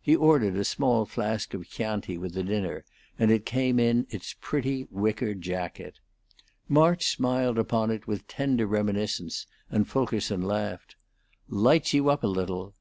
He 0.00 0.16
ordered 0.16 0.56
a 0.56 0.64
small 0.64 1.06
flask 1.06 1.54
of 1.54 1.68
Chianti 1.68 2.18
with 2.18 2.34
the 2.34 2.42
dinner, 2.42 2.84
and 3.20 3.30
it 3.30 3.46
came 3.46 3.78
in 3.78 4.04
its 4.10 4.34
pretty 4.40 4.88
wicker 4.90 5.32
jacket. 5.32 6.00
March 6.68 7.06
smiled 7.06 7.56
upon 7.56 7.92
it 7.92 8.08
with 8.08 8.26
tender 8.26 8.66
reminiscence, 8.66 9.46
and 9.70 9.86
Fulkerson 9.86 10.42
laughed. 10.42 10.96
"Lights 11.48 11.94
you 11.94 12.08
up 12.10 12.24
a 12.24 12.26
little. 12.26 12.68